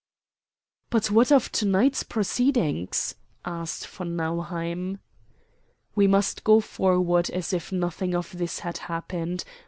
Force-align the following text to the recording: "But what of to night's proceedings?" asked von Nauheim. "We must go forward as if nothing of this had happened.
"But 0.89 1.11
what 1.11 1.31
of 1.31 1.51
to 1.51 1.65
night's 1.67 2.01
proceedings?" 2.01 3.13
asked 3.45 3.85
von 3.87 4.15
Nauheim. 4.15 4.97
"We 5.93 6.07
must 6.07 6.43
go 6.43 6.59
forward 6.59 7.29
as 7.29 7.53
if 7.53 7.71
nothing 7.71 8.15
of 8.15 8.35
this 8.35 8.61
had 8.65 8.79
happened. 8.79 9.43